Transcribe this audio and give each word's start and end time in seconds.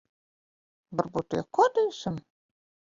Varbūt 1.03 1.39
iekodīsim? 1.39 2.21